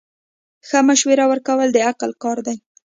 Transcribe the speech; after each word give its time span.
ښه 0.67 0.79
مشوره 0.87 1.25
ورکول 1.31 1.67
د 1.73 1.77
عقل 1.89 2.11
کار 2.23 2.37
دی. 2.47 2.57